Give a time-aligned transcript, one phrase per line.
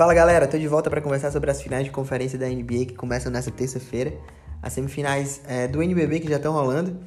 [0.00, 2.94] Fala galera, tô de volta para conversar sobre as finais de conferência da NBA que
[2.94, 4.14] começam nessa terça-feira,
[4.62, 6.98] as semifinais é, do NBB que já estão rolando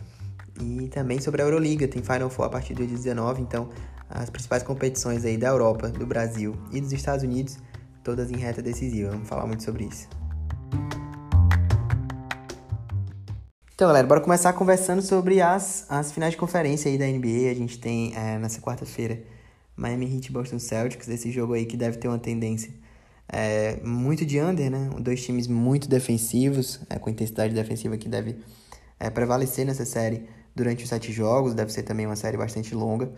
[0.62, 3.68] e também sobre a Euroliga, tem Final Four a partir do dia 19, então
[4.08, 7.58] as principais competições aí da Europa, do Brasil e dos Estados Unidos,
[8.04, 9.10] todas em reta decisiva.
[9.10, 10.08] Vamos falar muito sobre isso.
[13.74, 17.50] Então, galera, bora começar conversando sobre as, as finais de conferência aí da NBA.
[17.50, 19.20] A gente tem é, nessa quarta-feira
[19.76, 22.83] Miami Heat e Boston Celtics, esse jogo aí que deve ter uma tendência
[23.34, 24.90] é, muito de under, né?
[25.00, 28.38] Dois times muito defensivos, é, com intensidade defensiva que deve
[29.00, 31.56] é, prevalecer nessa série durante os sete jogos.
[31.56, 33.12] Deve ser também uma série bastante longa.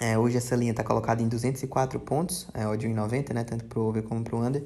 [0.00, 3.42] É, hoje essa linha está colocada em 204 pontos, é ódio em 90, né?
[3.44, 4.64] Tanto pro over como pro under.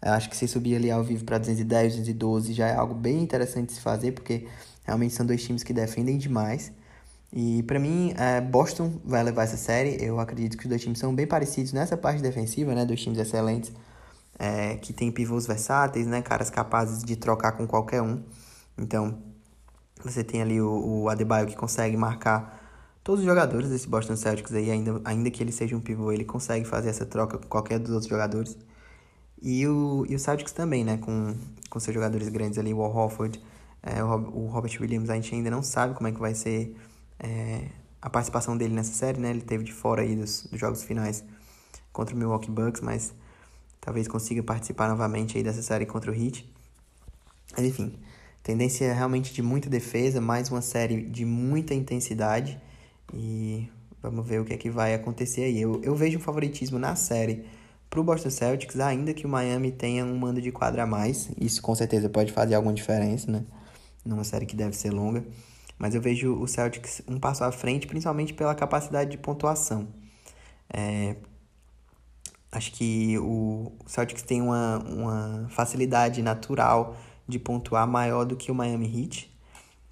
[0.00, 3.22] Eu acho que se subir ali ao vivo para 210, 212 já é algo bem
[3.22, 4.46] interessante de se fazer, porque
[4.84, 6.72] realmente são dois times que defendem demais.
[7.36, 9.98] E para mim, é, Boston vai levar essa série.
[10.00, 12.84] Eu acredito que os dois times são bem parecidos nessa parte defensiva, né?
[12.84, 13.72] Dois times excelentes,
[14.38, 16.22] é, que tem pivôs versáteis, né?
[16.22, 18.22] Caras capazes de trocar com qualquer um.
[18.78, 19.18] Então,
[20.04, 22.62] você tem ali o, o Adebayo que consegue marcar
[23.02, 26.24] todos os jogadores desse Boston Celtics aí, ainda, ainda que ele seja um pivô, ele
[26.24, 28.56] consegue fazer essa troca com qualquer dos outros jogadores.
[29.42, 30.98] E o, e o Celtics também, né?
[30.98, 31.34] Com,
[31.68, 33.12] com seus jogadores grandes ali, o Al
[33.82, 36.76] é, o, o Robert Williams, a gente ainda não sabe como é que vai ser
[37.18, 37.66] é,
[38.00, 39.30] a participação dele nessa série, né?
[39.30, 41.24] Ele teve de fora aí dos, dos jogos finais
[41.92, 43.14] contra o Milwaukee Bucks, mas
[43.80, 46.50] talvez consiga participar novamente aí dessa série contra o Heat.
[47.56, 47.98] Mas enfim,
[48.42, 52.60] tendência realmente de muita defesa, mais uma série de muita intensidade
[53.12, 53.68] e
[54.02, 55.60] vamos ver o que é que vai acontecer aí.
[55.60, 57.44] Eu, eu vejo um favoritismo na série
[57.88, 61.30] para o Boston Celtics, ainda que o Miami tenha um mando de quadra a mais.
[61.40, 63.44] Isso com certeza pode fazer alguma diferença, né?
[64.04, 65.24] Numa série que deve ser longa.
[65.78, 69.88] Mas eu vejo o Celtics um passo à frente, principalmente pela capacidade de pontuação.
[70.72, 71.16] É,
[72.52, 76.96] acho que o Celtics tem uma, uma facilidade natural
[77.26, 79.30] de pontuar maior do que o Miami Heat.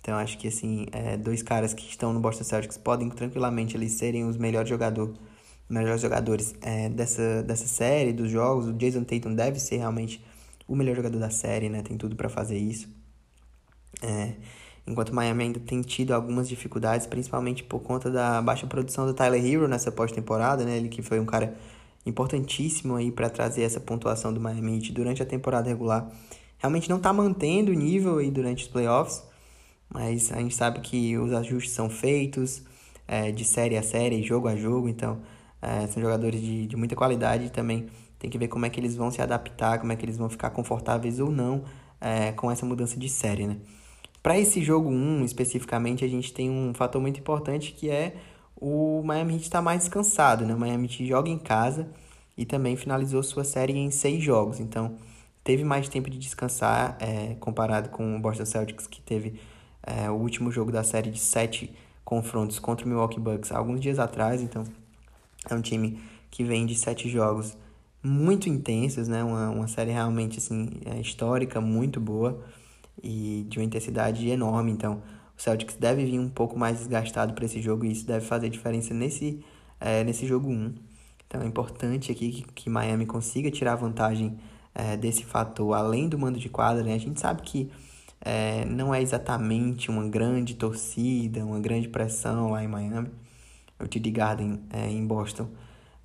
[0.01, 3.93] Então acho que assim, é, dois caras que estão no Boston Celtics podem tranquilamente eles
[3.93, 5.15] serem os melhores jogadores,
[5.69, 8.67] melhores jogadores é, dessa, dessa série, dos jogos.
[8.67, 10.25] O Jason Tatum deve ser realmente
[10.67, 11.83] o melhor jogador da série, né?
[11.83, 12.89] Tem tudo para fazer isso.
[14.03, 14.35] É,
[14.87, 19.45] enquanto Miami ainda tem tido algumas dificuldades, principalmente por conta da baixa produção do Tyler
[19.45, 20.77] Hero nessa pós-temporada, né?
[20.77, 21.55] Ele que foi um cara
[22.05, 26.11] importantíssimo aí para trazer essa pontuação do Miami Heat durante a temporada regular.
[26.59, 29.23] Realmente não está mantendo o nível aí durante os playoffs,
[29.89, 32.63] mas a gente sabe que os ajustes são feitos
[33.07, 35.21] é, de série a série, jogo a jogo, então
[35.61, 37.89] é, são jogadores de, de muita qualidade também
[38.23, 40.29] tem que ver como é que eles vão se adaptar, como é que eles vão
[40.29, 41.65] ficar confortáveis ou não
[42.01, 43.57] é, com essa mudança de série, né?
[44.23, 48.15] Para esse jogo 1 especificamente, a gente tem um fator muito importante que é
[48.55, 50.55] o Miami Heat estar tá mais descansado, né?
[50.55, 51.91] O Miami Heat joga em casa
[52.39, 54.97] e também finalizou sua série em seis jogos, então
[55.43, 59.41] teve mais tempo de descansar é, comparado com o Boston Celtics que teve
[59.83, 61.75] é, o último jogo da série de sete
[62.05, 64.63] confrontos contra o Milwaukee Bucks alguns dias atrás, então
[65.51, 66.01] é um time
[66.31, 67.57] que vem de sete jogos
[68.01, 69.25] muito intensos, né?
[69.25, 72.41] Uma, uma série realmente assim, é, histórica, muito boa
[73.03, 74.73] e de uma intensidade enorme.
[74.73, 75.03] Então,
[75.37, 78.49] o Celtics deve vir um pouco mais desgastado para esse jogo e isso deve fazer
[78.49, 79.45] diferença nesse,
[79.81, 80.75] é, nesse jogo 1.
[81.27, 84.39] Então, é importante aqui que, que Miami consiga tirar vantagem
[84.75, 86.83] é, desse fator, além do mando de quadra.
[86.83, 86.95] Né?
[86.95, 87.71] A gente sabe que
[88.21, 93.11] é, não é exatamente uma grande torcida, uma grande pressão lá em Miami.
[93.81, 95.49] O TD Garden é, em Boston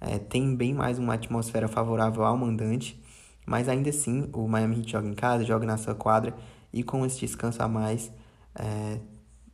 [0.01, 2.99] é, tem bem mais uma atmosfera favorável ao mandante,
[3.45, 6.33] mas ainda assim o Miami Heat joga em casa, joga na sua quadra
[6.71, 8.11] e com esse descanso a mais,
[8.55, 8.99] é,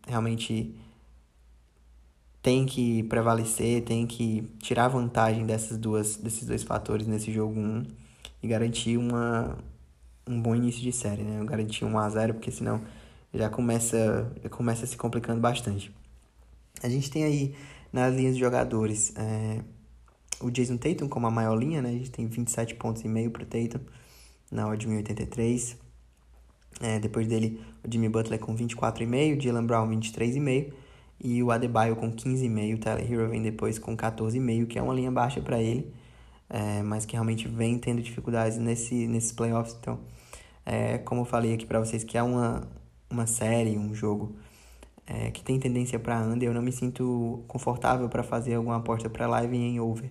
[0.07, 0.75] realmente
[2.41, 7.83] tem que prevalecer, tem que tirar vantagem dessas duas, desses dois fatores nesse jogo 1
[8.41, 9.57] e garantir uma,
[10.27, 11.43] um bom início de série, né?
[11.45, 12.81] Garantir 1 a 0 porque senão
[13.33, 15.91] já começa, já começa se complicando bastante.
[16.81, 17.55] A gente tem aí
[17.93, 19.61] nas linhas de jogadores é,
[20.41, 21.89] o Jason Tatum como a maior linha, né?
[21.89, 23.79] A gente tem 27 pontos e meio para Tatum
[24.51, 25.77] na de 1083.
[26.81, 30.73] É, depois dele, o Jimmy Butler com 24,5, Jalen Brown 23,5
[31.23, 32.75] e o Adebayo com 15,5.
[32.75, 35.93] O Tyler Hero vem depois com 14,5, que é uma linha baixa para ele,
[36.49, 39.75] é, mas que realmente vem tendo dificuldades nesse, nesses playoffs.
[39.79, 39.99] Então,
[40.65, 42.67] é, como eu falei aqui para vocês, que é uma,
[43.09, 44.35] uma série, um jogo
[45.05, 49.09] é, que tem tendência para under, eu não me sinto confortável para fazer alguma aposta
[49.09, 50.09] para live em over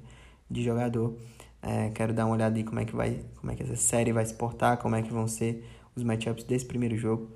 [0.51, 1.17] de jogador.
[1.63, 4.13] É, quero dar uma olhada aí como é que vai, como é que essa série
[4.13, 5.65] vai se portar, como é que vão ser
[5.95, 7.31] os matchups desse primeiro jogo,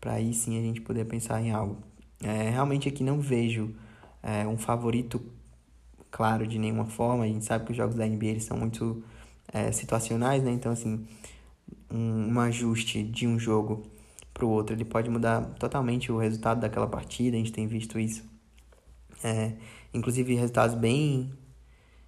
[0.00, 1.78] para aí sim a gente poder pensar em algo.
[2.22, 3.74] É, realmente aqui não vejo
[4.22, 5.20] é, um favorito
[6.10, 7.24] claro de nenhuma forma.
[7.24, 9.02] A gente sabe que os jogos da NBA eles são muito
[9.52, 10.50] é, situacionais, né?
[10.52, 11.06] Então, assim,
[11.90, 13.82] um, um ajuste de um jogo
[14.32, 17.36] para o outro, ele pode mudar totalmente o resultado daquela partida.
[17.36, 18.24] A gente tem visto isso.
[19.22, 19.52] É,
[19.92, 21.32] inclusive, resultados bem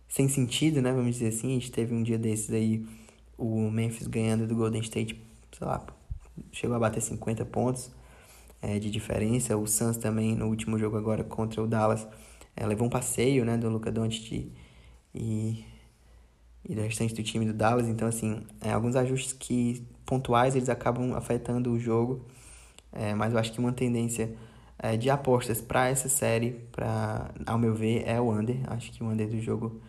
[0.09, 0.93] sem sentido, né?
[0.93, 1.51] Vamos dizer assim.
[1.51, 2.87] A gente teve um dia desses aí,
[3.37, 5.21] o Memphis ganhando do Golden State,
[5.57, 5.85] sei lá,
[6.53, 7.91] chegou a bater 50 pontos
[8.61, 9.57] é, de diferença.
[9.57, 12.07] O Suns também, no último jogo agora contra o Dallas,
[12.55, 14.53] é, levou um passeio, né, do Luca Doncic
[15.15, 15.65] e,
[16.69, 17.89] e do restante do time do Dallas.
[17.89, 22.27] Então, assim, é, alguns ajustes que pontuais eles acabam afetando o jogo.
[22.93, 24.35] É, mas eu acho que uma tendência
[24.79, 28.59] é, de apostas para essa série, pra, ao meu ver, é o under.
[28.71, 29.81] Acho que o under do jogo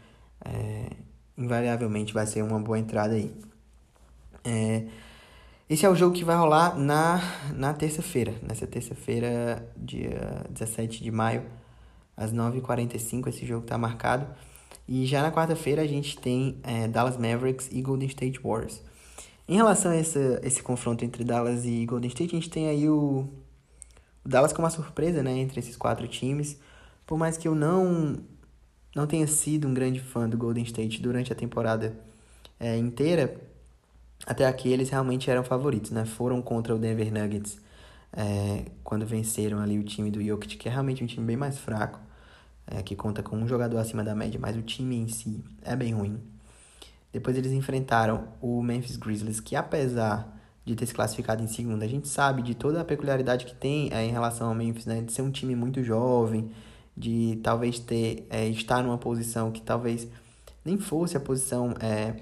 [0.46, 0.90] é,
[1.38, 3.34] invariavelmente vai ser uma boa entrada aí.
[4.44, 4.88] É,
[5.70, 7.22] esse é o jogo que vai rolar na,
[7.54, 8.34] na terça-feira.
[8.42, 11.44] Nessa terça-feira, dia 17 de maio,
[12.16, 14.26] às 9h45, esse jogo está marcado.
[14.88, 18.82] E já na quarta-feira a gente tem é, Dallas Mavericks e Golden State Warriors.
[19.46, 22.88] Em relação a esse, esse confronto entre Dallas e Golden State, a gente tem aí
[22.88, 23.28] o,
[24.24, 26.58] o Dallas como uma surpresa né, entre esses quatro times.
[27.06, 28.18] Por mais que eu não,
[28.96, 31.94] não tenha sido um grande fã do Golden State durante a temporada
[32.58, 33.36] é, inteira,
[34.28, 36.04] até aqui eles realmente eram favoritos, né?
[36.06, 37.58] Foram contra o Denver Nuggets
[38.12, 41.58] é, quando venceram ali o time do Jokic, que é realmente um time bem mais
[41.58, 42.00] fraco,
[42.68, 45.76] é, que conta com um jogador acima da média, mas o time em si é
[45.78, 46.20] bem ruim.
[47.14, 51.88] Depois eles enfrentaram o Memphis Grizzlies, que apesar de ter se classificado em segundo, a
[51.88, 55.02] gente sabe de toda a peculiaridade que tem é, em relação ao Memphis, né?
[55.02, 56.52] De ser um time muito jovem,
[56.96, 60.06] de talvez ter é, estar numa posição que talvez
[60.66, 62.18] nem fosse a posição é,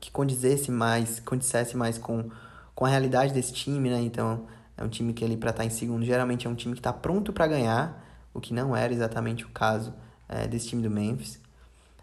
[0.00, 2.30] que condizesse mais, condissesse mais com,
[2.74, 4.00] com a realidade desse time, né?
[4.00, 4.46] Então,
[4.76, 6.80] é um time que ali para estar tá em segundo, geralmente é um time que
[6.80, 8.04] está pronto para ganhar,
[8.34, 9.92] o que não era exatamente o caso
[10.28, 11.40] é, desse time do Memphis.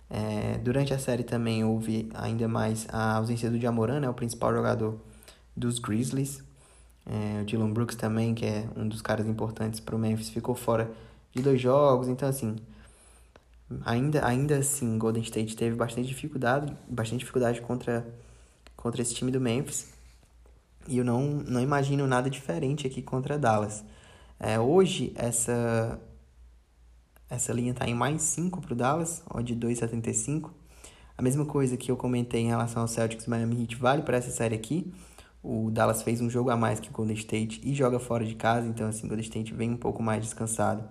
[0.09, 4.53] É, durante a série também houve ainda mais a ausência do Jamoran, né, o principal
[4.53, 4.99] jogador
[5.55, 6.43] dos Grizzlies.
[7.05, 10.55] É, o Dylan Brooks também, que é um dos caras importantes para o Memphis, ficou
[10.55, 10.91] fora
[11.33, 12.07] de dois jogos.
[12.07, 12.55] Então, assim,
[13.85, 18.05] Ainda, ainda assim, Golden State teve bastante dificuldade, bastante dificuldade contra,
[18.75, 19.93] contra esse time do Memphis.
[20.87, 23.83] E eu não, não imagino nada diferente aqui contra Dallas.
[24.39, 25.99] É, hoje, essa,
[27.29, 30.49] essa linha está em mais 5 para o Dallas, ó, de 2,75.
[31.15, 34.31] A mesma coisa que eu comentei em relação ao Celtics Miami Heat vale para essa
[34.31, 34.91] série aqui.
[35.43, 38.33] O Dallas fez um jogo a mais que o Golden State e joga fora de
[38.33, 40.83] casa, então assim, o Golden State vem um pouco mais descansado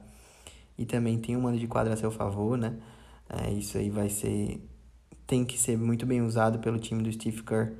[0.78, 2.78] e também tem um mando de quadra a seu favor, né?
[3.28, 4.62] É, isso aí vai ser.
[5.26, 7.72] Tem que ser muito bem usado pelo time do Steve Kerr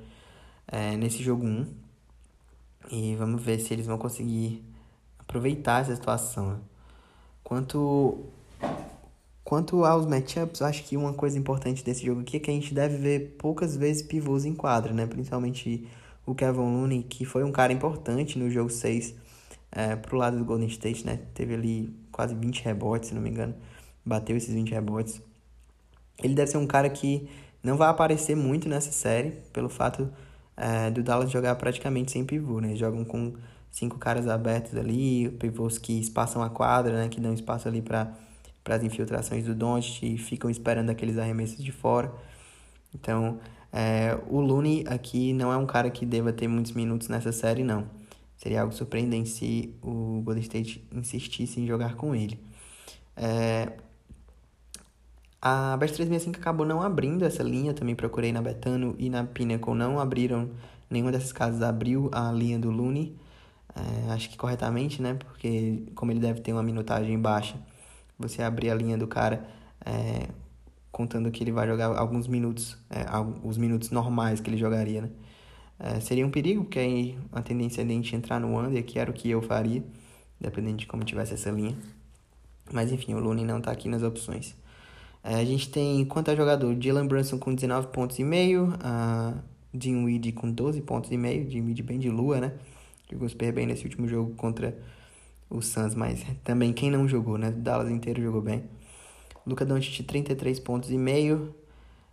[0.67, 1.67] é, nesse jogo 1.
[2.91, 4.65] E vamos ver se eles vão conseguir
[5.19, 6.51] aproveitar essa situação.
[6.51, 6.59] Né?
[7.45, 8.27] Quanto,
[9.45, 12.75] quanto aos matchups, acho que uma coisa importante desse jogo aqui é que a gente
[12.75, 15.07] deve ver poucas vezes pivôs em quadra, né?
[15.07, 15.89] Principalmente
[16.27, 19.15] o Kevin Looney, que foi um cara importante no jogo 6
[19.73, 21.21] é, pro lado do Golden State, né?
[21.33, 23.55] Teve ali quase 20 rebotes, se não me engano.
[24.05, 25.23] Bateu esses 20 rebotes.
[26.21, 27.31] Ele deve ser um cara que
[27.63, 30.13] não vai aparecer muito nessa série, pelo fato
[30.57, 32.71] é, do Dallas jogar praticamente sem pivô, né?
[32.71, 33.35] Eles jogam com
[33.71, 37.09] cinco caras abertos ali, pivôs que espaçam a quadra, né?
[37.09, 38.13] Que dão espaço ali para
[38.69, 42.13] as infiltrações do Doncic e ficam esperando aqueles arremessos de fora.
[42.93, 43.39] Então,
[43.73, 47.63] é, o Looney aqui não é um cara que deva ter muitos minutos nessa série,
[47.63, 47.87] não.
[48.39, 52.41] Seria algo surpreendente se o Golden State insistisse em jogar com ele.
[53.17, 53.73] É...
[55.43, 60.01] A Bet365 acabou não abrindo essa linha, também procurei na Betano e na Pinnacle, não
[60.01, 60.51] abriram,
[60.91, 63.17] nenhuma dessas casas abriu a linha do Looney,
[63.75, 67.57] é, acho que corretamente, né, porque como ele deve ter uma minutagem baixa,
[68.19, 69.49] você abrir a linha do cara
[69.85, 70.29] é,
[70.91, 73.05] contando que ele vai jogar alguns minutos, é,
[73.45, 75.11] os minutos normais que ele jogaria, né,
[75.79, 78.99] é, seria um perigo, porque aí a tendência é a gente entrar no under, que
[78.99, 79.83] era o que eu faria,
[80.41, 81.77] dependendo de como tivesse essa linha.
[82.73, 84.55] Mas enfim, o Looney não está aqui nas opções.
[85.23, 88.73] É, a gente tem, quanto a jogador, Dylan Brunson com 19 pontos e meio,
[89.73, 92.53] Dean Weed com 12 pontos e meio, Weed bem de lua, né?
[93.11, 94.77] Jogou super bem nesse último jogo contra
[95.49, 97.49] o Suns, mas também quem não jogou, né?
[97.49, 98.65] O Dallas inteiro jogou bem.
[99.47, 101.55] Luca Doncic 33 pontos e meio,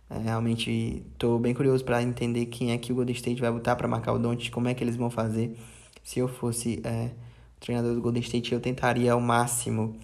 [0.08, 3.76] é, realmente estou bem curioso para entender quem é que o Golden State vai botar
[3.76, 5.56] para marcar o Doncic, como é que eles vão fazer.
[6.02, 7.10] Se eu fosse é,
[7.56, 9.96] o treinador do Golden State, eu tentaria ao máximo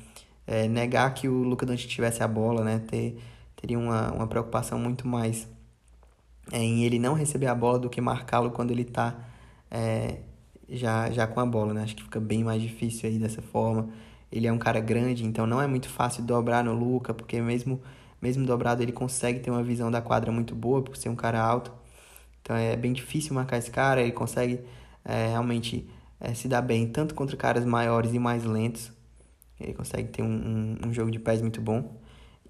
[0.46, 2.80] é, negar que o Luca Doncic tivesse a bola, né?
[2.80, 3.18] Ter,
[3.56, 5.48] teria uma, uma preocupação muito mais
[6.50, 9.16] é, em ele não receber a bola do que marcá-lo quando ele está
[9.70, 10.18] é,
[10.68, 11.82] já, já com a bola, né?
[11.82, 13.88] Acho que fica bem mais difícil aí dessa forma.
[14.30, 17.80] Ele é um cara grande, então não é muito fácil dobrar no Luca, porque mesmo
[18.22, 21.42] mesmo dobrado, ele consegue ter uma visão da quadra muito boa por ser um cara
[21.42, 21.72] alto.
[22.40, 24.60] Então é bem difícil marcar esse cara, ele consegue
[25.04, 25.88] é, realmente
[26.20, 28.92] é, se dar bem tanto contra caras maiores e mais lentos.
[29.60, 32.00] Ele consegue ter um, um, um, jogo de pés muito bom.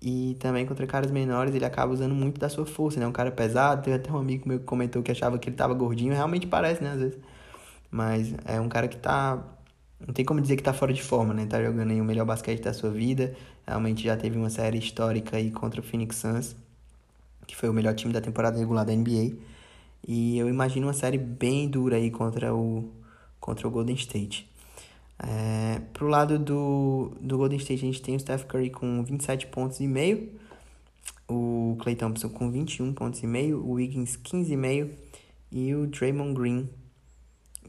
[0.01, 3.07] E também contra caras menores ele acaba usando muito da sua força, né?
[3.07, 5.75] Um cara pesado, teve até um amigo meu que comentou que achava que ele tava
[5.75, 7.19] gordinho, realmente parece, né, às vezes.
[7.91, 9.43] Mas é um cara que tá
[10.07, 11.47] não tem como dizer que tá fora de forma, né?
[11.47, 13.35] Tá jogando aí o melhor basquete da sua vida.
[13.67, 16.57] Realmente já teve uma série histórica aí contra o Phoenix Suns,
[17.47, 19.37] que foi o melhor time da temporada regular da NBA.
[20.07, 22.91] E eu imagino uma série bem dura aí contra o,
[23.39, 24.51] contra o Golden State.
[25.19, 29.47] É, pro lado do, do Golden State, a gente tem o Steph Curry com 27
[29.47, 30.33] pontos e meio,
[31.29, 34.91] o Clay Thompson com 21 pontos e meio, o Wiggins 15,5
[35.53, 36.69] e o Draymond Green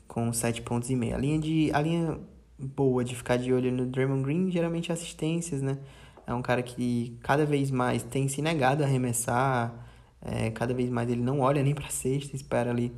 [0.08, 1.16] com 7 pontos e meio.
[1.16, 2.20] A linha, de, a linha
[2.64, 5.78] boa de ficar de olho no Draymond Green, geralmente assistências, né?
[6.26, 9.74] É um cara que cada vez mais tem se negado a arremessar,
[10.22, 12.94] é, cada vez mais ele não olha nem para cesta, espera ali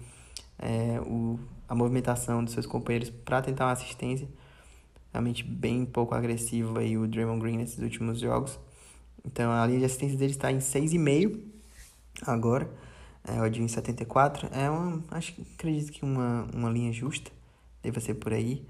[0.60, 4.28] é, o, a movimentação dos seus companheiros para tentar uma assistência.
[5.12, 8.60] Realmente bem pouco agressivo aí o Draymond Green nesses últimos jogos.
[9.26, 11.40] Então a linha de assistência dele está em 6,5
[12.26, 12.70] agora
[13.28, 17.32] é, o de 74 é uma, acho acredito que uma, uma linha justa,
[17.82, 18.66] deve ser por aí.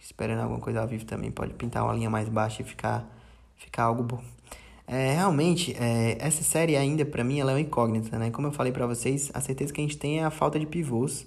[0.00, 3.04] Esperando alguma coisa ao vivo também, pode pintar uma linha mais baixa e ficar,
[3.56, 4.22] ficar algo bom.
[4.86, 8.30] É, realmente, é, essa série ainda para mim ela é uma incógnita, né?
[8.30, 10.66] Como eu falei para vocês, a certeza que a gente tem é a falta de
[10.66, 11.26] pivôs.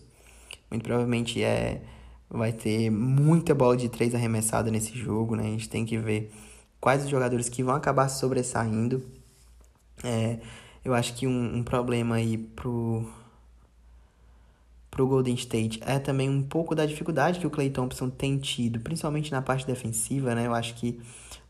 [0.69, 1.81] Muito provavelmente é
[2.29, 5.43] vai ter muita bola de três arremessada nesse jogo, né?
[5.43, 6.31] A gente tem que ver
[6.79, 9.03] quais os jogadores que vão acabar sobressaindo.
[10.03, 10.39] É,
[10.83, 13.07] eu acho que um, um problema aí pro,
[14.91, 18.81] pro Golden State é também um pouco da dificuldade que o Clay Thompson tem tido,
[18.81, 20.45] principalmente na parte defensiva, né?
[20.45, 20.99] Eu acho que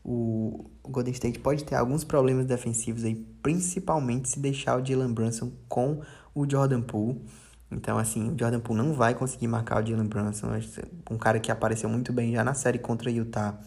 [0.04, 5.12] o, o Golden State pode ter alguns problemas defensivos aí, principalmente se deixar o Jalen
[5.12, 6.00] Brunson com
[6.32, 7.20] o Jordan Poole.
[7.70, 10.48] Então, assim, o Jordan Poole não vai conseguir marcar o Jalen Brunson,
[11.10, 13.58] um cara que apareceu muito bem já na série contra o Utah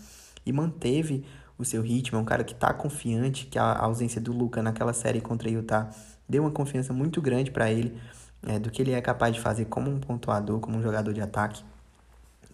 [0.45, 1.25] e manteve
[1.57, 4.93] o seu ritmo, é um cara que está confiante, que a ausência do Luca naquela
[4.93, 5.89] série contra o Utah
[6.27, 7.97] deu uma confiança muito grande para ele,
[8.45, 11.21] é, do que ele é capaz de fazer como um pontuador, como um jogador de
[11.21, 11.63] ataque.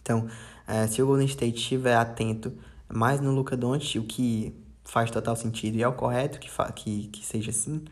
[0.00, 0.26] Então,
[0.66, 2.52] é, se o Golden State estiver atento
[2.88, 7.08] mais no Luca Doncic, o que faz total sentido e é o correto que, que,
[7.08, 7.84] que seja assim,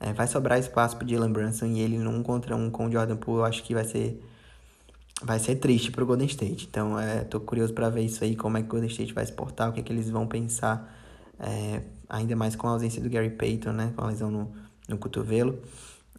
[0.00, 3.16] é, vai sobrar espaço para Jalen Brunson e ele num contra um com o Jordan
[3.16, 4.22] Poole, eu acho que vai ser
[5.22, 6.66] vai ser triste pro Golden State.
[6.68, 9.24] Então, é, tô curioso para ver isso aí, como é que o Golden State vai
[9.24, 10.92] se portar, o que, é que eles vão pensar,
[11.38, 14.52] é, ainda mais com a ausência do Gary Payton, né, com a lesão no,
[14.88, 15.58] no cotovelo,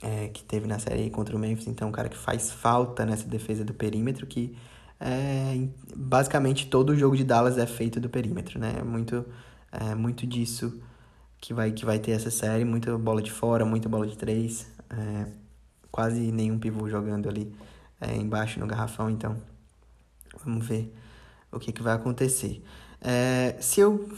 [0.02, 1.68] é, que teve na série contra o Memphis.
[1.68, 4.56] Então, um cara que faz falta nessa defesa do perímetro, que
[5.00, 9.26] é, basicamente todo o jogo de Dallas é feito do perímetro, né, é muito,
[9.72, 10.82] é, muito disso
[11.40, 14.68] que vai, que vai ter essa série, muita bola de fora, muita bola de três,
[14.90, 15.28] é,
[15.92, 17.54] quase nenhum pivô jogando ali
[18.00, 19.38] é, embaixo no garrafão, então
[20.44, 20.94] vamos ver
[21.52, 22.64] o que, que vai acontecer.
[23.02, 24.10] É, se eu.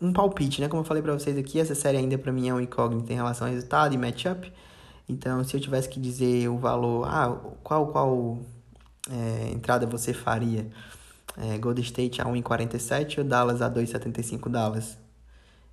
[0.00, 0.68] Um palpite, né?
[0.68, 3.14] Como eu falei para vocês aqui, essa série ainda para mim é um incógnito em
[3.14, 4.52] relação ao resultado e matchup.
[5.08, 7.28] Então, se eu tivesse que dizer o valor, ah,
[7.62, 8.38] qual, qual
[9.10, 10.66] é, entrada você faria?
[11.36, 14.96] É, Golden State a 1,47 ou Dallas a 2,75 Dallas?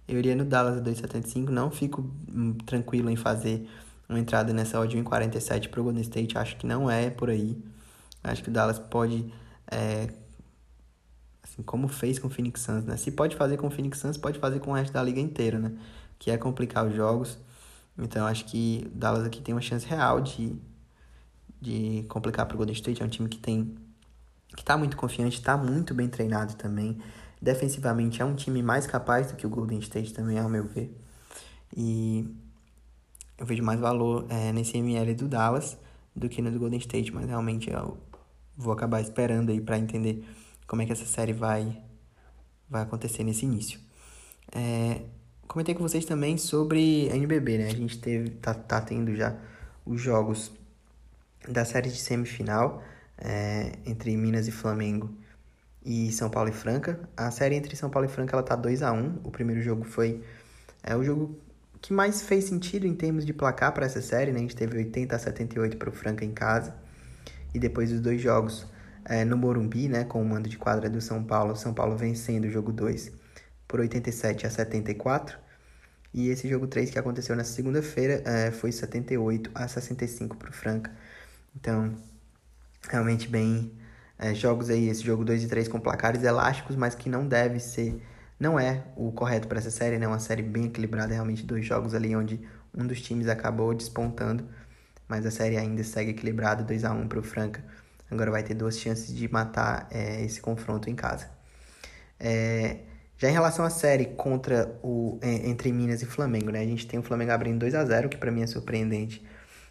[0.07, 3.69] Eu iria no Dallas a 2,75, não fico hum, tranquilo em fazer
[4.09, 7.57] uma entrada nessa odd 1,47 para o Golden State, acho que não é por aí.
[8.23, 9.31] Acho que o Dallas pode,
[9.71, 10.09] é,
[11.41, 12.97] assim como fez com o Phoenix Suns, né?
[12.97, 15.57] Se pode fazer com o Phoenix Suns, pode fazer com o resto da liga inteira,
[15.57, 15.71] né?
[16.19, 17.39] Que é complicar os jogos.
[17.97, 20.55] Então acho que o Dallas aqui tem uma chance real de,
[21.61, 23.01] de complicar para o Golden State.
[23.01, 23.75] É um time que tem
[24.55, 26.97] que está muito confiante, está muito bem treinado também.
[27.41, 30.95] Defensivamente é um time mais capaz do que o Golden State também, ao meu ver.
[31.75, 32.27] E
[33.37, 35.77] eu vejo mais valor é, nesse ML do Dallas
[36.15, 37.97] do que no do Golden State, mas realmente eu
[38.57, 40.25] vou acabar esperando aí para entender
[40.67, 41.81] como é que essa série vai,
[42.69, 43.79] vai acontecer nesse início.
[44.51, 45.01] É,
[45.51, 47.65] comentei com vocês também sobre a NBB, né?
[47.67, 49.35] A gente teve, tá, tá tendo já
[49.85, 50.49] os jogos
[51.45, 52.81] da série de semifinal
[53.17, 55.13] é, entre Minas e Flamengo
[55.85, 57.01] e São Paulo e Franca.
[57.17, 59.83] A série entre São Paulo e Franca ela tá 2 a 1 O primeiro jogo
[59.83, 60.23] foi
[60.81, 61.37] é o jogo
[61.81, 64.37] que mais fez sentido em termos de placar para essa série, né?
[64.37, 66.73] A gente teve 80 a 78 para o Franca em casa.
[67.53, 68.65] E depois os dois jogos
[69.03, 70.05] é, no Morumbi, né?
[70.05, 71.57] Com o mando de quadra do São Paulo.
[71.57, 73.19] São Paulo vencendo o jogo 2
[73.71, 75.39] por 87 a 74.
[76.13, 80.53] E esse jogo 3 que aconteceu na segunda-feira é, foi 78 a 65 para o
[80.53, 80.91] Franca.
[81.55, 81.95] Então,
[82.89, 83.73] realmente bem...
[84.19, 87.59] É, jogos aí, esse jogo 2 e 3 com placares elásticos, mas que não deve
[87.59, 88.01] ser
[88.39, 90.07] Não é o correto para essa série, né?
[90.07, 92.39] Uma série bem equilibrada, realmente dois jogos ali onde
[92.73, 94.47] um dos times acabou despontando,
[95.07, 97.63] mas a série ainda segue equilibrada, 2 a 1 para o Franca.
[98.11, 101.29] Agora vai ter duas chances de matar é, esse confronto em casa.
[102.19, 102.79] É,
[103.21, 106.59] já em relação à série contra o é, entre Minas e Flamengo, né?
[106.59, 109.23] A gente tem o Flamengo abrindo 2 a 0 que para mim é surpreendente.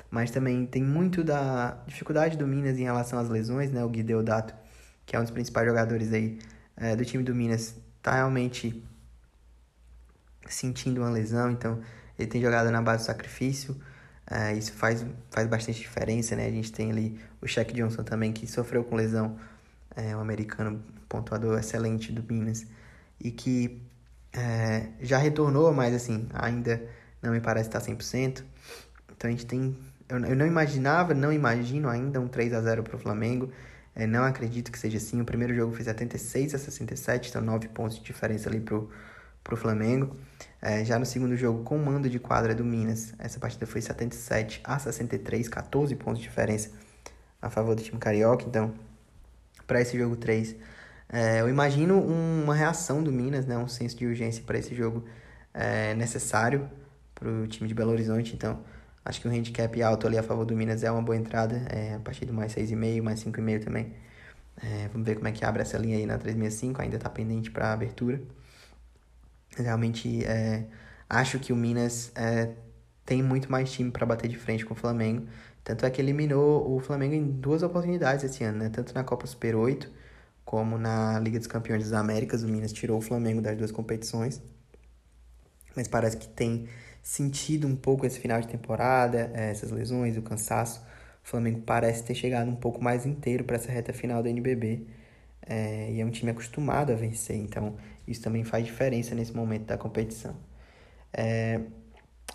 [0.08, 3.84] Mas também tem muito da dificuldade do Minas em relação às lesões, né?
[3.84, 4.54] O Gui Deodato,
[5.04, 6.38] que é um dos principais jogadores aí
[6.76, 8.84] é, do time do Minas, tá realmente
[10.48, 11.80] sentindo uma lesão, então
[12.16, 13.76] ele tem jogado na base do sacrifício.
[14.30, 16.46] É, isso faz, faz bastante diferença, né?
[16.46, 19.36] A gente tem ali o Shaq Johnson também, que sofreu com lesão,
[19.96, 22.64] é um americano pontuador excelente do Minas
[23.20, 23.82] e que
[24.32, 26.82] é, já retornou, mas assim, ainda
[27.22, 28.42] não me parece estar 100%.
[29.16, 29.76] Então a gente tem.
[30.08, 33.50] Eu, eu não imaginava, não imagino ainda um 3 a 0 para o Flamengo.
[33.94, 35.20] É, não acredito que seja assim.
[35.20, 38.90] O primeiro jogo foi 76 a 67, então 9 pontos de diferença ali pro,
[39.44, 40.16] pro Flamengo.
[40.62, 44.60] É, já no segundo jogo, com mando de quadra do Minas, essa partida foi 77
[44.64, 46.70] a 63, 14 pontos de diferença
[47.42, 48.44] a favor do time carioca.
[48.46, 48.74] Então,
[49.66, 50.56] para esse jogo 3,
[51.12, 55.04] é, eu imagino uma reação do Minas, né, um senso de urgência para esse jogo
[55.52, 56.70] é, necessário
[57.14, 58.34] para o time de Belo Horizonte.
[58.34, 58.62] Então,
[59.04, 61.94] acho que o handicap alto ali a favor do Minas é uma boa entrada, é,
[61.94, 63.92] a partir do mais 6,5, mais 5,5 também.
[64.62, 67.50] É, vamos ver como é que abre essa linha aí na 365, ainda está pendente
[67.50, 68.20] para abertura.
[69.56, 70.66] Realmente, é,
[71.08, 72.50] acho que o Minas é,
[73.04, 75.26] tem muito mais time para bater de frente com o Flamengo.
[75.64, 78.68] Tanto é que eliminou o Flamengo em duas oportunidades esse ano, né?
[78.70, 79.99] Tanto na Copa Super 8
[80.50, 84.42] como na Liga dos Campeões das Américas, o Minas tirou o Flamengo das duas competições.
[85.76, 86.66] Mas parece que tem
[87.00, 90.80] sentido um pouco esse final de temporada, eh, essas lesões, o cansaço.
[91.24, 94.88] O Flamengo parece ter chegado um pouco mais inteiro para essa reta final da NBB.
[95.46, 99.66] É, e é um time acostumado a vencer, então isso também faz diferença nesse momento
[99.66, 100.34] da competição.
[101.12, 101.60] É,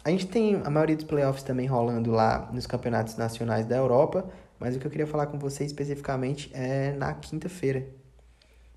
[0.06, 4.32] a gente tem a maioria dos playoffs também rolando lá nos campeonatos nacionais da Europa,
[4.58, 7.86] mas o que eu queria falar com você especificamente é na quinta-feira,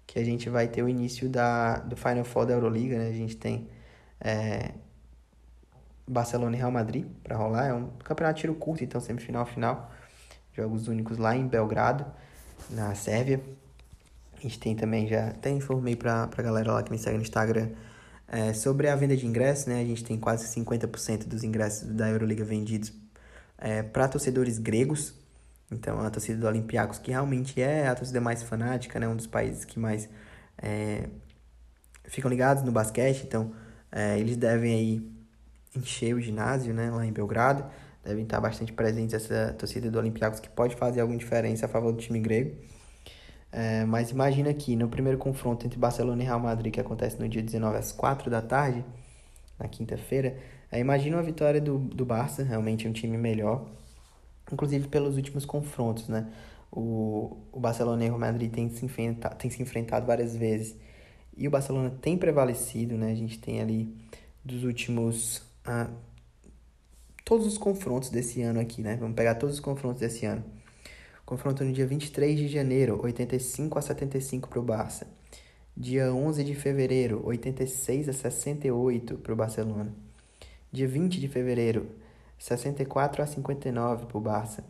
[0.09, 3.09] que a gente vai ter o início da, do Final Four da Euroliga, né?
[3.09, 3.69] A gente tem
[4.19, 4.73] é,
[6.09, 7.67] Barcelona e Real Madrid para rolar.
[7.67, 9.93] É um campeonato tiro curto, então semifinal, final.
[10.55, 12.07] Jogos únicos lá em Belgrado,
[12.71, 13.39] na Sérvia.
[14.39, 17.23] A gente tem também, já até informei para a galera lá que me segue no
[17.23, 17.69] Instagram,
[18.27, 19.79] é, sobre a venda de ingressos, né?
[19.79, 22.95] A gente tem quase 50% dos ingressos da Euroliga vendidos
[23.59, 25.13] é, para torcedores gregos.
[25.71, 29.07] Então, a torcida do Olympiacos, que realmente é a torcida mais fanática, né?
[29.07, 30.09] Um dos países que mais
[30.57, 31.09] é,
[32.05, 33.25] ficam ligados no basquete.
[33.25, 33.53] Então,
[33.93, 35.13] é, eles devem aí
[35.77, 36.91] encher o ginásio, né?
[36.91, 37.65] Lá em Belgrado.
[38.05, 41.93] Devem estar bastante presentes essa torcida do Olympiacos, que pode fazer alguma diferença a favor
[41.93, 42.57] do time grego.
[43.51, 47.29] É, mas imagina aqui, no primeiro confronto entre Barcelona e Real Madrid, que acontece no
[47.29, 48.85] dia 19 às 4 da tarde,
[49.59, 50.37] na quinta-feira,
[50.71, 53.67] é, imagina uma vitória do, do Barça, realmente um time melhor,
[54.53, 56.27] inclusive pelos últimos confrontos, né?
[56.71, 60.77] O, o Barcelona e o Madrid tem se, enfrentado, tem se enfrentado várias vezes
[61.39, 63.13] e o Barcelona tem prevalecido, né?
[63.13, 63.95] A gente tem ali
[64.45, 65.41] dos últimos.
[65.65, 65.89] Ah,
[67.25, 68.97] todos os confrontos desse ano aqui, né?
[68.97, 70.45] Vamos pegar todos os confrontos desse ano.
[71.25, 75.07] Confronto no dia 23 de janeiro, 85 a 75 para o Barça.
[75.77, 79.95] Dia 11 de fevereiro, 86 a 68 para o Barcelona.
[80.73, 81.87] Dia 20 de fevereiro,
[82.39, 84.65] 64 a 59 para o Barça.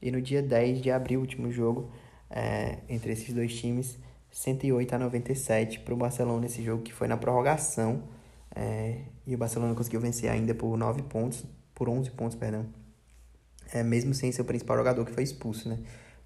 [0.00, 1.90] E no dia 10 de abril, último jogo
[2.30, 3.98] é, entre esses dois times,
[4.30, 8.02] 108 a 97 para o Barcelona nesse jogo que foi na prorrogação.
[8.54, 12.66] É, e o Barcelona conseguiu vencer ainda por 9 pontos, por 11 pontos, perdão.
[13.72, 15.78] É, mesmo sem seu principal jogador que foi expulso, né?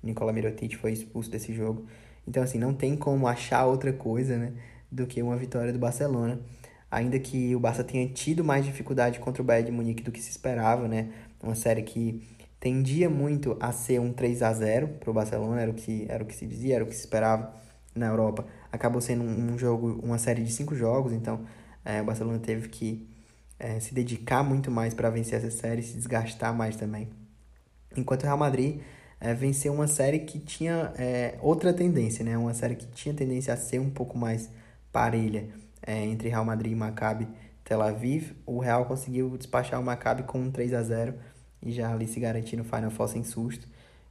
[0.03, 1.87] O Nicola Mirotic foi expulso desse jogo.
[2.27, 4.53] Então, assim, não tem como achar outra coisa, né?
[4.91, 6.41] Do que uma vitória do Barcelona
[6.93, 10.21] ainda que o Barça tenha tido mais dificuldade contra o Bayern de Munique do que
[10.21, 11.09] se esperava, né?
[11.43, 12.23] Uma série que
[12.61, 16.23] tendia muito a ser um 3 a 0 para o Barcelona, era o que era
[16.23, 17.55] o que se dizia, era o que se esperava
[17.95, 18.45] na Europa.
[18.71, 21.41] Acabou sendo um, um jogo, uma série de cinco jogos, então
[21.83, 23.09] é, o Barcelona teve que
[23.59, 27.09] é, se dedicar muito mais para vencer essa série, se desgastar mais também.
[27.97, 28.81] Enquanto o Real Madrid
[29.19, 32.37] é, venceu uma série que tinha é, outra tendência, né?
[32.37, 34.51] Uma série que tinha tendência a ser um pouco mais
[34.93, 35.49] parelha
[35.83, 37.29] é, entre Real Madrid e Maccabi
[37.65, 38.37] Tel Aviv.
[38.47, 41.15] O Real conseguiu despachar o Maccabi com um 3 a 0
[41.63, 43.69] e já ali se garantir no Final Four sem susto.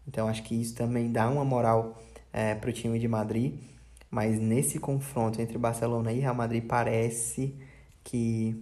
[0.08, 2.02] Então acho que isso também dá uma moral
[2.34, 3.60] é, para o time de Madrid.
[4.10, 7.56] Mas nesse confronto entre Barcelona e Real Madrid parece
[8.04, 8.62] que,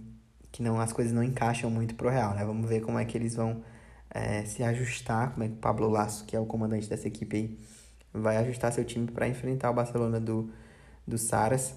[0.52, 2.44] que não as coisas não encaixam muito pro Real, né?
[2.44, 3.62] Vamos ver como é que eles vão
[4.10, 7.36] é, se ajustar, como é que o Pablo Lasso, que é o comandante dessa equipe
[7.36, 7.58] aí,
[8.12, 10.50] vai ajustar seu time para enfrentar o Barcelona do,
[11.06, 11.74] do Saras.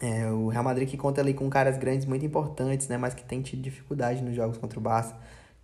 [0.00, 2.96] É, o Real Madrid que conta ali com caras grandes muito importantes, né?
[2.96, 5.14] Mas que tem tido dificuldade nos jogos contra o Barça.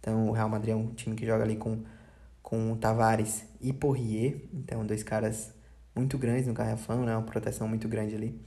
[0.00, 1.82] Então o Real Madrid é um time que joga ali com,
[2.42, 4.42] com Tavares e Porrier.
[4.52, 5.54] Então dois caras
[5.94, 7.16] muito grandes no garrafão, né?
[7.16, 8.38] Uma proteção muito grande ali.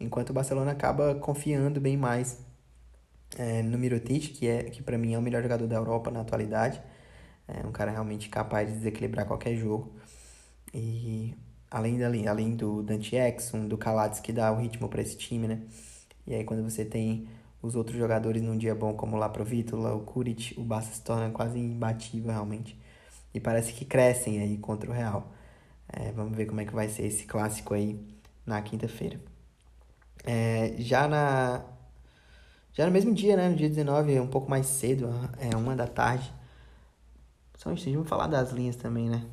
[0.00, 2.38] Enquanto o Barcelona acaba confiando bem mais
[3.38, 6.20] é, no Mirotic, que, é, que para mim é o melhor jogador da Europa na
[6.20, 6.80] atualidade.
[7.48, 9.94] É um cara realmente capaz de desequilibrar qualquer jogo.
[10.74, 11.34] E
[11.70, 15.48] além, dali, além do Dante Exum, do Calates, que dá o ritmo para esse time,
[15.48, 15.62] né?
[16.26, 17.28] E aí quando você tem
[17.62, 21.30] os outros jogadores num dia bom, como o Laprovitola, o Kuric, o Barça se torna
[21.30, 22.78] quase imbatível realmente.
[23.34, 25.32] E parece que crescem aí contra o Real.
[25.92, 28.00] É, vamos ver como é que vai ser esse clássico aí
[28.44, 29.20] na quinta-feira.
[30.24, 31.64] É, já na
[32.72, 35.86] já no mesmo dia, né, no dia 19, um pouco mais cedo, é uma da
[35.86, 36.30] tarde.
[37.56, 39.24] Só um instante, vamos falar das linhas também, né?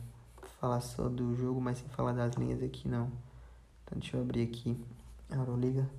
[0.64, 3.12] Falar só do jogo, mas sem falar das linhas aqui não.
[3.84, 4.82] Então deixa eu abrir aqui
[5.30, 5.90] a Euroliga.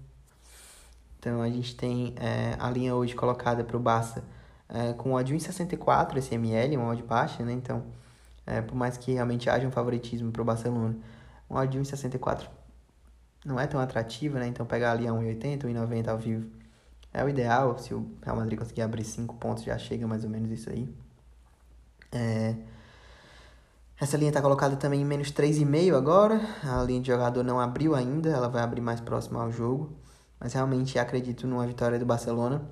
[1.19, 4.25] Então a gente tem é, a linha hoje colocada para o Barça
[4.67, 7.53] é, com odd 1,64 esse ML, uma odd baixa, né?
[7.53, 7.85] Então,
[8.47, 10.97] é, por mais que realmente haja um favoritismo para o Barcelona,
[11.51, 12.49] um odd 1,64
[13.45, 14.47] não é tão atrativa, né?
[14.47, 16.51] Então pegar ali a 1,80, 1,90 ao vivo
[17.13, 17.77] é o ideal.
[17.77, 20.89] Se o Real Madrid conseguir abrir 5 pontos, já chega mais ou menos isso aí.
[22.11, 22.57] É...
[24.01, 26.41] Essa linha está colocada também em menos 3,5 agora.
[26.63, 29.93] A linha de jogador não abriu ainda, ela vai abrir mais próximo ao jogo.
[30.41, 32.63] Mas realmente acredito numa vitória do Barcelona.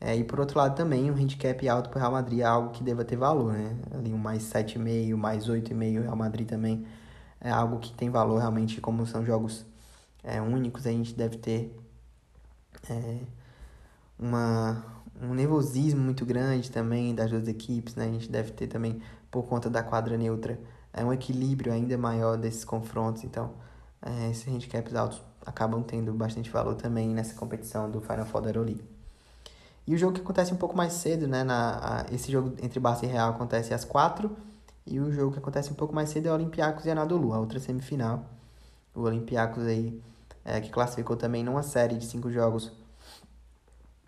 [0.00, 2.70] É, e por outro lado também, um handicap alto para o Real Madrid é algo
[2.70, 3.76] que deva ter valor, né?
[3.92, 6.84] Ali um mais 7,5, mais 8,5 Real Madrid também
[7.40, 9.66] é algo que tem valor realmente, como são jogos
[10.22, 11.76] é, únicos, a gente deve ter
[12.88, 13.18] é,
[14.18, 14.84] uma,
[15.20, 18.06] um nervosismo muito grande também das duas equipes, né?
[18.06, 19.00] A gente deve ter também,
[19.34, 20.60] por conta da quadra neutra,
[20.92, 23.50] é um equilíbrio ainda maior desses confrontos, então
[24.00, 28.50] é, esses handicaps altos acabam tendo bastante valor também nessa competição do Final Four da
[28.50, 28.84] Euroleague.
[29.88, 31.42] E o jogo que acontece um pouco mais cedo, né?
[31.42, 34.36] Na, a, esse jogo entre Barça e Real acontece às quatro
[34.86, 37.40] e o jogo que acontece um pouco mais cedo é o Olympiacos e Anadolu, a
[37.40, 38.24] outra semifinal.
[38.94, 40.00] O Olympiacos aí,
[40.44, 42.70] é, que classificou também numa série de cinco jogos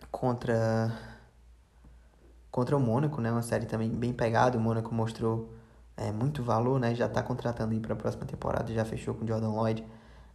[0.09, 1.16] contra
[2.57, 3.31] contra o Mônaco, né?
[3.31, 4.57] Uma série também bem pegada.
[4.57, 5.53] O Mônaco mostrou
[5.95, 6.95] é, muito valor, né?
[6.95, 9.85] Já está contratando aí para a próxima temporada, já fechou com o Jordan Lloyd,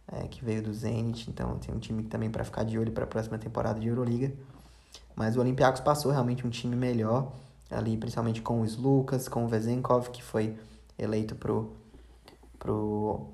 [0.09, 1.29] é, que veio do Zenit.
[1.29, 4.31] Então tem um time também para ficar de olho para a próxima temporada de Euroliga.
[5.13, 7.29] Mas o Olympiacos passou realmente um time melhor
[7.69, 10.57] ali, principalmente com os Lucas, com o Vezenkov, que foi
[10.97, 11.73] eleito pro
[12.57, 13.33] pro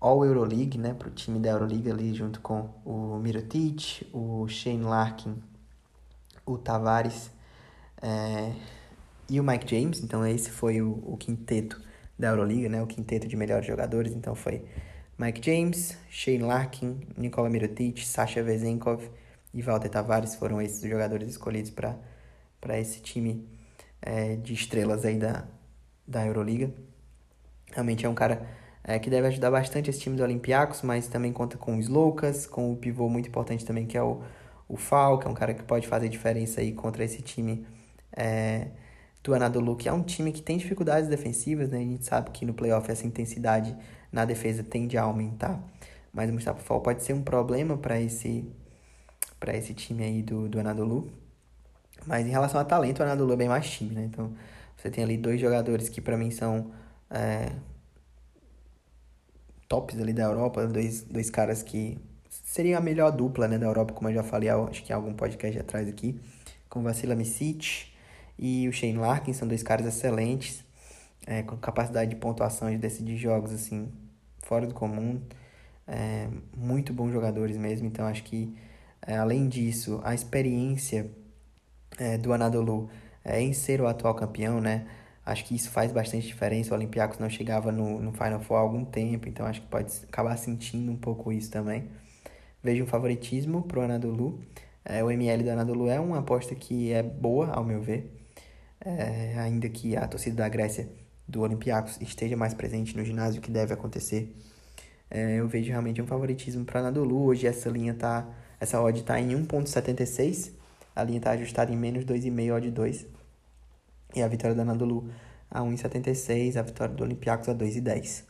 [0.00, 5.40] All Euroleague, né, pro time da Euroliga ali junto com o Mirotic, o Shane Larkin,
[6.44, 7.30] o Tavares
[8.02, 8.52] é,
[9.28, 10.02] e o Mike James.
[10.02, 11.80] Então esse foi o, o quinteto
[12.18, 14.12] da Euroliga, né, o quinteto de melhores jogadores.
[14.12, 14.64] Então foi
[15.18, 19.02] Mike James, Shane Larkin, Nikola Mirotic, Sasha Vezenkov
[19.54, 23.46] e Walter Tavares foram esses os jogadores escolhidos para esse time
[24.00, 25.44] é, de estrelas aí da,
[26.06, 26.72] da Euroliga.
[27.70, 28.46] Realmente é um cara
[28.84, 32.46] é, que deve ajudar bastante esse time do Olympiacos, mas também conta com os Lucas,
[32.46, 34.22] com o pivô muito importante também, que é o,
[34.68, 37.66] o Fal, que é um cara que pode fazer diferença aí contra esse time
[38.16, 38.68] é,
[39.22, 41.78] do Anadolu, que é um time que tem dificuldades defensivas, né?
[41.78, 43.76] A gente sabe que no playoff essa intensidade
[44.10, 45.62] na defesa tende a aumentar,
[46.12, 48.44] mas o Mustafa Fall pode ser um problema para esse
[49.38, 51.10] para esse time aí do, do Anadolu.
[52.06, 54.04] Mas em relação a talento, o Anadolu é bem mais time, né?
[54.04, 54.32] Então,
[54.76, 56.72] você tem ali dois jogadores que para mim são
[57.10, 57.52] é,
[59.68, 61.98] tops ali da Europa, dois, dois caras que
[62.28, 65.14] seriam a melhor dupla né, da Europa, como eu já falei, acho que em algum
[65.14, 66.20] podcast atrás aqui,
[66.68, 67.91] com Vassila Misic
[68.38, 70.64] e o Shane Larkin, são dois caras excelentes,
[71.26, 73.90] é, com capacidade de pontuação de decidir jogos assim,
[74.42, 75.20] fora do comum,
[75.86, 78.54] é, muito bons jogadores mesmo, então acho que
[79.06, 81.10] é, além disso, a experiência
[81.98, 82.88] é, do Anadolu
[83.24, 84.86] é, em ser o atual campeão, né,
[85.24, 86.74] Acho que isso faz bastante diferença.
[86.74, 89.92] O Olympiacos não chegava no, no Final Four há algum tempo, então acho que pode
[90.08, 91.88] acabar sentindo um pouco isso também.
[92.62, 94.40] Vejo um favoritismo pro Anadolu.
[94.84, 98.10] É, o ML do Anadolu é uma aposta que é boa, ao meu ver.
[98.84, 100.88] É, ainda que a torcida da Grécia
[101.26, 104.36] do Olympiacos esteja mais presente no ginásio, que deve acontecer.
[105.10, 107.26] É, eu vejo realmente um favoritismo para Anadolu.
[107.26, 110.52] Hoje essa linha tá, essa odd está em 1.76.
[110.94, 113.06] A linha está ajustada em menos 2,5 odd 2.
[114.14, 115.10] E a vitória da Anadolu
[115.50, 118.24] a 1,76, a vitória do Olympiacos a 2,10.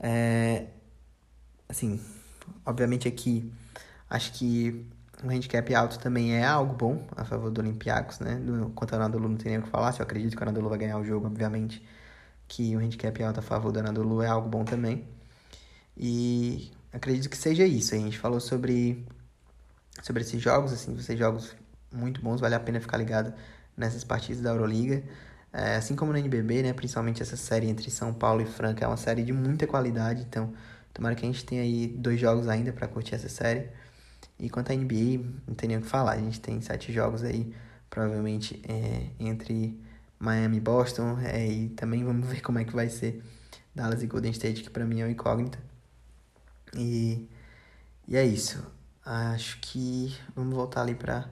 [0.00, 0.66] É,
[1.68, 2.00] assim,
[2.64, 3.50] obviamente aqui,
[4.08, 4.86] acho que
[5.22, 8.36] o handicap alto também é algo bom a favor do Olympiacos, né?
[8.36, 10.44] Do, quanto ao Anadolu não tem nem o que falar, se eu acredito que o
[10.44, 11.82] Anadolu vai ganhar o jogo, obviamente
[12.46, 15.06] que o handicap alto a favor do Anadolu é algo bom também.
[15.96, 17.94] E acredito que seja isso.
[17.94, 19.04] A gente falou sobre
[20.02, 21.54] sobre esses jogos, assim, ser jogos
[21.92, 23.34] muito bons, vale a pena ficar ligado
[23.76, 25.02] nessas partidas da Euroliga.
[25.52, 28.88] É, assim como no NBB, né, principalmente essa série entre São Paulo e Franca, é
[28.88, 30.52] uma série de muita qualidade, então
[30.92, 33.68] tomara que a gente tenha aí dois jogos ainda para curtir essa série.
[34.38, 37.24] E quanto à NBA, não tem nem o que falar, a gente tem sete jogos
[37.24, 37.52] aí,
[37.90, 39.78] provavelmente é, entre
[40.18, 43.22] Miami e Boston, é, e também vamos ver como é que vai ser
[43.74, 45.58] Dallas e Golden State, que para mim é uma incógnita.
[46.74, 47.28] E,
[48.06, 48.64] e é isso.
[49.04, 51.28] Acho que vamos voltar ali para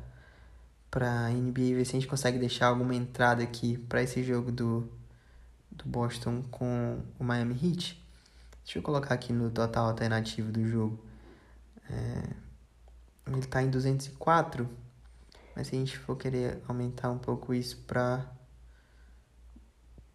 [0.91, 4.89] para NBA ver se a gente consegue deixar alguma entrada aqui para esse jogo do,
[5.71, 8.03] do Boston com o Miami Heat.
[8.65, 10.99] Deixa eu colocar aqui no total alternativo do jogo.
[11.91, 12.46] É,
[13.27, 14.69] ele está em 204,
[15.55, 18.31] mas se a gente for querer aumentar um pouco isso para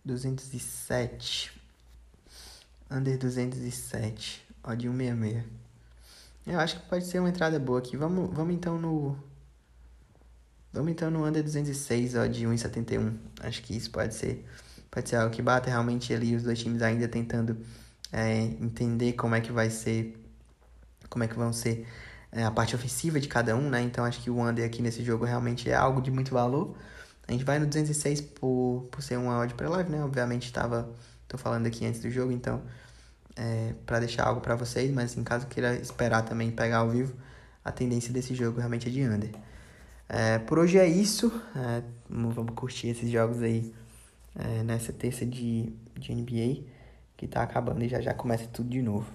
[0.06, 1.62] 207,
[2.90, 5.46] under 207, ó de 166.
[6.48, 7.96] Eu acho que pode ser uma entrada boa aqui.
[7.96, 9.16] Vamos, vamos então no
[10.74, 13.14] Vamos então no under 206, ó, de 1,71.
[13.42, 14.46] Acho que isso pode ser,
[14.90, 17.58] pode ser algo que bata realmente ali os dois times ainda tentando
[18.12, 20.18] é, entender como é que vai ser,
[21.10, 21.86] como é que vão ser
[22.32, 23.82] é, a parte ofensiva de cada um, né?
[23.82, 26.76] Então acho que o under aqui nesse jogo realmente é algo de muito valor.
[27.28, 30.04] A gente vai no 206 por, por ser uma odd para live, né?
[30.04, 30.90] Obviamente estava,
[31.28, 32.62] tô falando aqui antes do jogo, então
[33.36, 37.16] é, para deixar algo para vocês, mas em caso queira esperar também pegar ao vivo,
[37.64, 39.32] a tendência desse jogo realmente é de under.
[40.10, 41.32] É, por hoje é isso.
[41.56, 43.74] É, vamos curtir esses jogos aí
[44.36, 46.64] é, nessa terça de, de NBA
[47.16, 49.10] que tá acabando e já já começa tudo de novo.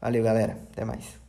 [0.00, 0.58] Valeu, galera.
[0.72, 1.27] Até mais.